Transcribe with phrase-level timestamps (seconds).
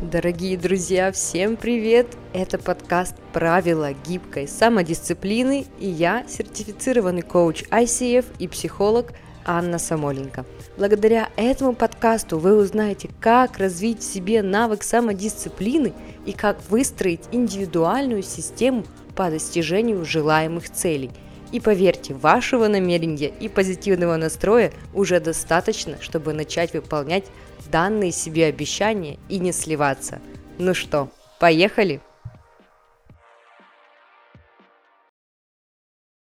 [0.00, 2.06] Дорогие друзья, всем привет!
[2.32, 9.12] Это подкаст «Правила гибкой самодисциплины» и я, сертифицированный коуч ICF и психолог
[9.44, 10.46] Анна Самоленко.
[10.76, 15.92] Благодаря этому подкасту вы узнаете, как развить в себе навык самодисциплины
[16.24, 18.84] и как выстроить индивидуальную систему
[19.16, 21.10] по достижению желаемых целей.
[21.50, 27.24] И поверьте, вашего намерения и позитивного настроя уже достаточно, чтобы начать выполнять
[27.70, 30.20] данные себе обещания и не сливаться.
[30.58, 31.08] Ну что,
[31.40, 32.00] поехали?